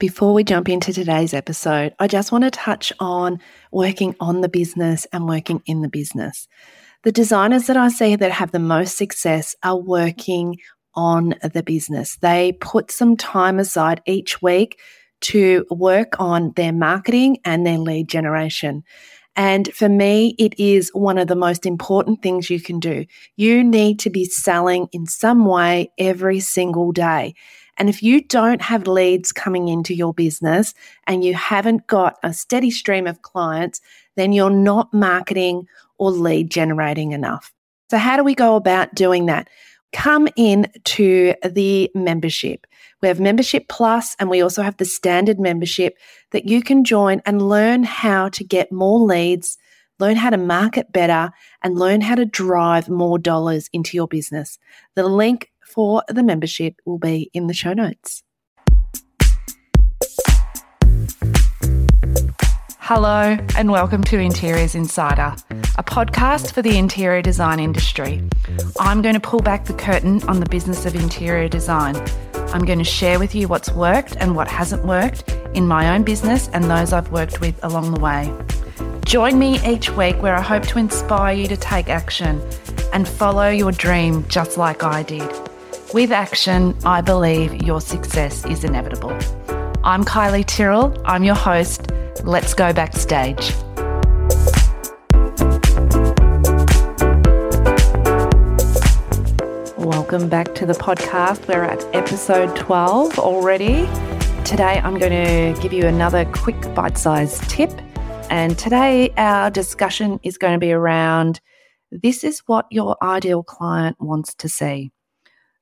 [0.00, 3.38] Before we jump into today's episode, I just want to touch on
[3.70, 6.48] working on the business and working in the business.
[7.04, 10.56] The designers that I see that have the most success are working
[10.94, 12.16] on the business.
[12.16, 14.80] They put some time aside each week
[15.20, 18.84] to work on their marketing and their lead generation.
[19.36, 23.04] And for me, it is one of the most important things you can do.
[23.36, 27.34] You need to be selling in some way every single day.
[27.80, 30.74] And if you don't have leads coming into your business
[31.06, 33.80] and you haven't got a steady stream of clients,
[34.16, 37.54] then you're not marketing or lead generating enough.
[37.90, 39.48] So, how do we go about doing that?
[39.94, 42.66] Come in to the membership.
[43.00, 45.96] We have Membership Plus and we also have the standard membership
[46.32, 49.56] that you can join and learn how to get more leads,
[49.98, 51.30] learn how to market better,
[51.62, 54.58] and learn how to drive more dollars into your business.
[54.96, 58.22] The link for the membership will be in the show notes.
[62.78, 65.36] Hello, and welcome to Interiors Insider,
[65.78, 68.20] a podcast for the interior design industry.
[68.80, 71.94] I'm going to pull back the curtain on the business of interior design.
[72.34, 76.02] I'm going to share with you what's worked and what hasn't worked in my own
[76.02, 78.34] business and those I've worked with along the way.
[79.04, 82.42] Join me each week where I hope to inspire you to take action
[82.92, 85.49] and follow your dream just like I did.
[85.92, 89.10] With action, I believe your success is inevitable.
[89.82, 91.90] I'm Kylie Tyrrell, I'm your host
[92.22, 93.52] Let's go backstage.
[99.76, 101.48] Welcome back to the podcast.
[101.48, 103.88] We're at episode 12 already.
[104.44, 107.72] Today, I'm going to give you another quick bite sized tip.
[108.30, 111.40] And today, our discussion is going to be around
[111.90, 114.92] this is what your ideal client wants to see.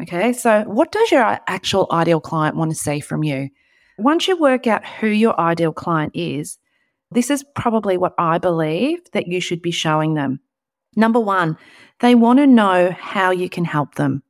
[0.00, 3.50] Okay, so what does your actual ideal client want to see from you?
[3.98, 6.58] Once you work out who your ideal client is,
[7.10, 10.40] this is probably what I believe that you should be showing them.
[10.96, 11.58] Number one,
[12.00, 14.22] they want to know how you can help them.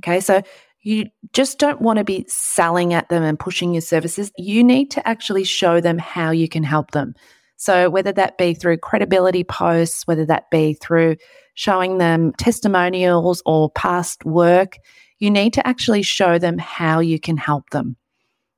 [0.00, 0.42] Okay, so
[0.82, 4.30] you just don't want to be selling at them and pushing your services.
[4.36, 7.14] You need to actually show them how you can help them.
[7.58, 11.16] So, whether that be through credibility posts, whether that be through
[11.54, 14.78] showing them testimonials or past work,
[15.18, 17.96] you need to actually show them how you can help them.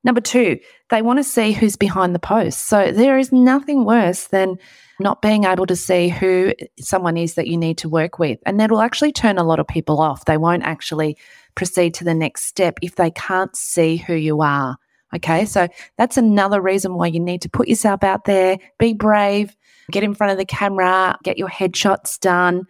[0.05, 0.59] Number two,
[0.91, 2.67] they want to see who's behind the post.
[2.67, 4.57] So there is nothing worse than
[4.99, 8.39] not being able to see who someone is that you need to work with.
[8.45, 10.27] And that will actually turn a lot of people off.
[10.27, 11.17] They won't actually
[11.55, 14.77] proceed to the next step if they can't see who you are.
[15.15, 15.45] Okay.
[15.45, 19.57] So that's another reason why you need to put yourself out there, be brave,
[19.91, 22.65] get in front of the camera, get your headshots done,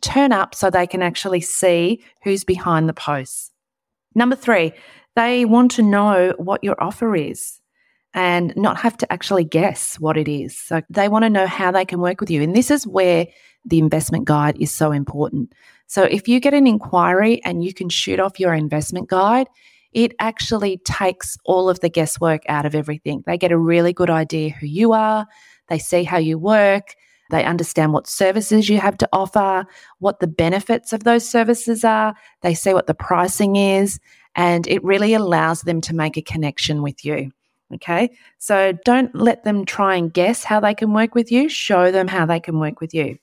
[0.00, 3.52] turn up so they can actually see who's behind the posts.
[4.14, 4.72] Number three,
[5.16, 7.60] they want to know what your offer is
[8.12, 10.56] and not have to actually guess what it is.
[10.56, 12.42] So they want to know how they can work with you.
[12.42, 13.26] And this is where
[13.64, 15.52] the investment guide is so important.
[15.86, 19.48] So if you get an inquiry and you can shoot off your investment guide,
[19.94, 23.22] it actually takes all of the guesswork out of everything.
[23.26, 25.26] They get a really good idea who you are,
[25.68, 26.94] they see how you work,
[27.30, 29.64] they understand what services you have to offer,
[30.00, 33.98] what the benefits of those services are, they see what the pricing is,
[34.34, 37.30] and it really allows them to make a connection with you.
[37.72, 38.10] Okay.
[38.38, 41.48] So don't let them try and guess how they can work with you.
[41.48, 43.18] Show them how they can work with you.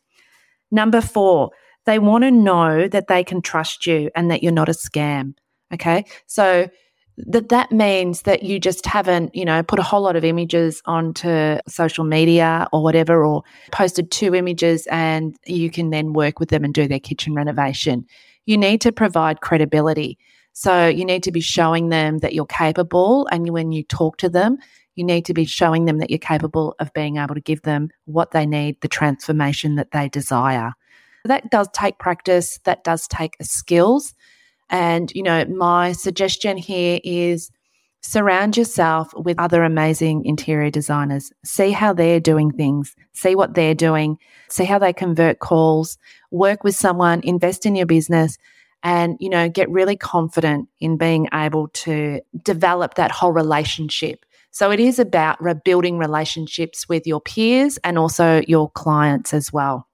[0.72, 1.52] Number four,
[1.86, 5.36] they want to know that they can trust you and that you're not a scam.
[5.74, 6.06] Okay.
[6.28, 6.70] So
[7.18, 10.82] that that means that you just haven't, you know, put a whole lot of images
[10.86, 16.50] onto social media or whatever, or posted two images and you can then work with
[16.50, 18.06] them and do their kitchen renovation.
[18.46, 20.18] You need to provide credibility.
[20.54, 23.28] So you need to be showing them that you're capable.
[23.32, 24.58] And when you talk to them,
[24.96, 27.90] you need to be showing them that you're capable of being able to give them
[28.06, 30.74] what they need, the transformation that they desire.
[31.24, 34.14] That does take practice, that does take skills.
[34.72, 37.52] And, you know, my suggestion here is
[38.02, 41.32] surround yourself with other amazing interior designers.
[41.46, 44.18] See how they're doing things, see what they're doing,
[44.50, 45.98] see how they convert calls,
[46.32, 48.38] work with someone, invest in your business.
[48.84, 54.26] And you know get really confident in being able to develop that whole relationship.
[54.50, 59.88] So it is about rebuilding relationships with your peers and also your clients as well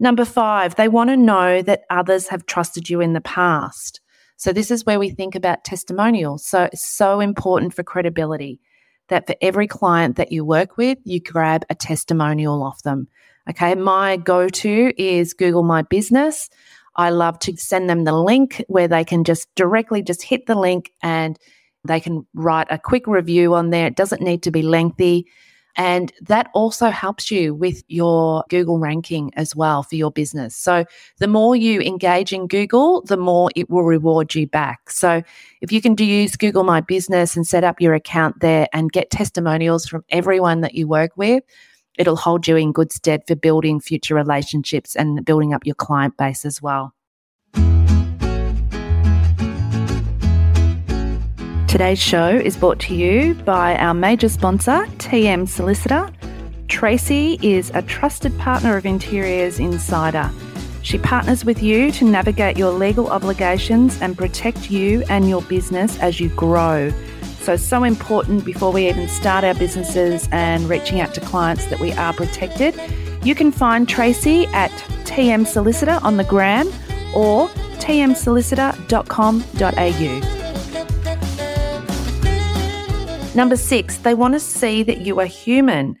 [0.00, 4.00] number 5 they want to know that others have trusted you in the past
[4.36, 8.58] so this is where we think about testimonials so it's so important for credibility
[9.08, 13.06] that for every client that you work with you grab a testimonial off them
[13.48, 16.50] okay my go to is google my business
[16.96, 20.56] I love to send them the link where they can just directly just hit the
[20.56, 21.38] link and
[21.86, 23.86] They can write a quick review on there.
[23.86, 25.26] It doesn't need to be lengthy.
[25.76, 30.56] And that also helps you with your Google ranking as well for your business.
[30.56, 30.84] So
[31.18, 34.90] the more you engage in Google, the more it will reward you back.
[34.90, 35.22] So
[35.60, 38.92] if you can do use Google My Business and set up your account there and
[38.92, 41.44] get testimonials from everyone that you work with,
[41.98, 46.16] it'll hold you in good stead for building future relationships and building up your client
[46.16, 46.94] base as well.
[51.70, 56.10] Today's show is brought to you by our major sponsor, TM Solicitor.
[56.66, 60.28] Tracy is a trusted partner of Interiors Insider.
[60.82, 65.96] She partners with you to navigate your legal obligations and protect you and your business
[66.00, 66.92] as you grow.
[67.38, 71.78] So, so important before we even start our businesses and reaching out to clients that
[71.78, 72.74] we are protected.
[73.22, 74.72] You can find Tracy at
[75.04, 76.66] TM Solicitor on the gram
[77.14, 77.46] or
[77.78, 80.39] tmsolicitor.com.au.
[83.32, 85.96] Number six, they want to see that you are human.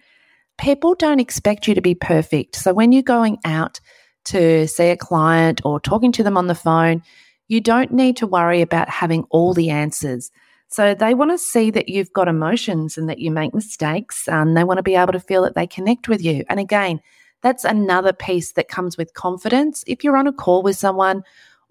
[0.58, 2.56] People don't expect you to be perfect.
[2.56, 3.78] So when you're going out
[4.26, 7.02] to see a client or talking to them on the phone,
[7.46, 10.32] you don't need to worry about having all the answers.
[10.68, 14.56] So they want to see that you've got emotions and that you make mistakes and
[14.56, 16.44] they want to be able to feel that they connect with you.
[16.48, 17.00] And again,
[17.42, 19.84] that's another piece that comes with confidence.
[19.86, 21.22] If you're on a call with someone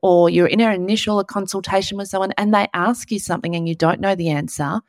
[0.01, 3.75] or you're in an initial consultation with someone and they ask you something and you
[3.75, 4.79] don't know the answer,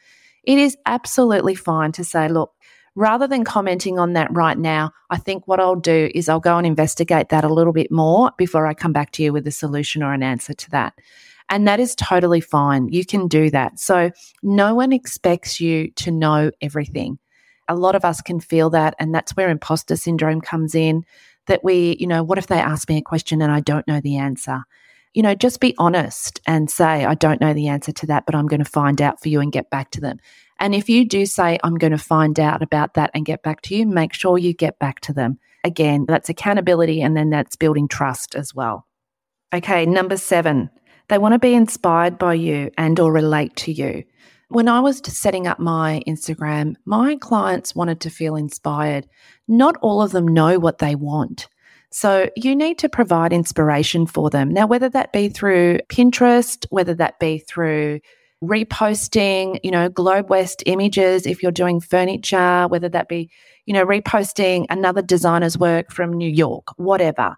[0.44, 2.52] it is absolutely fine to say, look,
[2.94, 6.56] rather than commenting on that right now, I think what I'll do is I'll go
[6.56, 9.52] and investigate that a little bit more before I come back to you with a
[9.52, 10.94] solution or an answer to that.
[11.48, 12.88] And that is totally fine.
[12.88, 13.78] You can do that.
[13.78, 14.10] So
[14.42, 17.18] no one expects you to know everything.
[17.68, 18.94] A lot of us can feel that.
[18.98, 21.04] And that's where imposter syndrome comes in
[21.46, 24.00] that we, you know, what if they ask me a question and I don't know
[24.00, 24.62] the answer?
[25.14, 28.34] You know, just be honest and say, I don't know the answer to that, but
[28.34, 30.18] I'm going to find out for you and get back to them.
[30.58, 33.62] And if you do say, I'm going to find out about that and get back
[33.62, 35.38] to you, make sure you get back to them.
[35.64, 38.86] Again, that's accountability and then that's building trust as well.
[39.52, 40.70] Okay, number seven,
[41.08, 44.04] they want to be inspired by you and or relate to you.
[44.48, 49.08] When I was setting up my Instagram, my clients wanted to feel inspired.
[49.48, 51.48] Not all of them know what they want.
[51.92, 54.48] So you need to provide inspiration for them.
[54.48, 58.00] Now, whether that be through Pinterest, whether that be through
[58.42, 63.28] reposting, you know, Globe West images, if you're doing furniture, whether that be,
[63.66, 67.36] you know, reposting another designer's work from New York, whatever.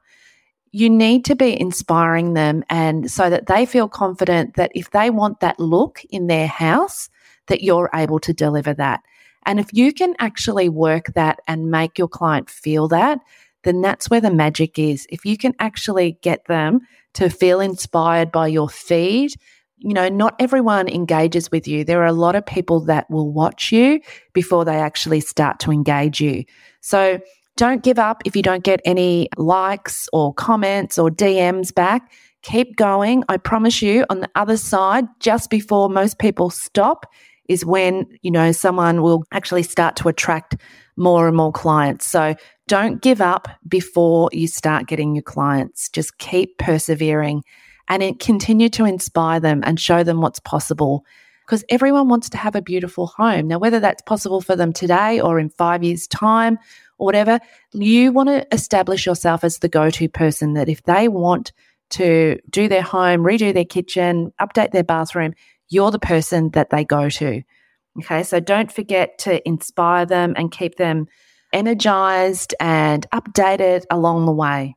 [0.70, 5.10] You need to be inspiring them and so that they feel confident that if they
[5.10, 7.10] want that look in their house,
[7.48, 9.00] that you're able to deliver that.
[9.44, 13.18] And if you can actually work that and make your client feel that,
[13.64, 15.06] then that's where the magic is.
[15.10, 16.80] If you can actually get them
[17.14, 19.34] to feel inspired by your feed,
[19.78, 21.84] you know, not everyone engages with you.
[21.84, 24.00] There are a lot of people that will watch you
[24.32, 26.44] before they actually start to engage you.
[26.80, 27.18] So
[27.56, 32.12] don't give up if you don't get any likes or comments or DMs back.
[32.42, 33.24] Keep going.
[33.28, 37.06] I promise you, on the other side, just before most people stop,
[37.48, 40.56] is when, you know, someone will actually start to attract
[40.96, 42.06] more and more clients.
[42.06, 42.34] So
[42.68, 45.88] don't give up before you start getting your clients.
[45.88, 47.42] Just keep persevering
[47.88, 51.04] and continue to inspire them and show them what's possible
[51.44, 53.48] because everyone wants to have a beautiful home.
[53.48, 56.58] Now, whether that's possible for them today or in five years' time
[56.98, 57.40] or whatever,
[57.72, 61.52] you want to establish yourself as the go to person that if they want
[61.90, 65.34] to do their home, redo their kitchen, update their bathroom,
[65.68, 67.42] you're the person that they go to.
[67.98, 71.06] Okay, so don't forget to inspire them and keep them
[71.52, 74.74] energized and updated along the way.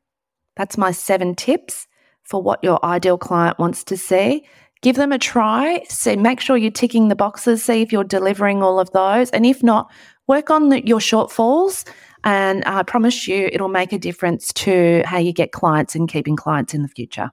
[0.58, 1.88] That's my seven tips
[2.24, 4.46] for what your ideal client wants to see.
[4.82, 5.84] Give them a try.
[5.90, 7.64] See, make sure you're ticking the boxes.
[7.64, 9.30] See if you're delivering all of those.
[9.32, 9.92] And if not,
[10.28, 11.88] work on the, your shortfalls.
[12.24, 16.36] And I promise you, it'll make a difference to how you get clients and keeping
[16.36, 17.32] clients in the future.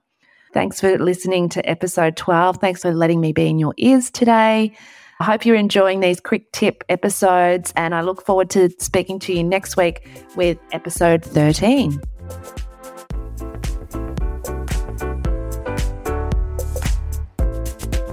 [0.53, 2.59] Thanks for listening to episode 12.
[2.59, 4.77] Thanks for letting me be in your ears today.
[5.23, 9.33] I hope you're enjoying these quick tip episodes, and I look forward to speaking to
[9.33, 12.01] you next week with episode 13.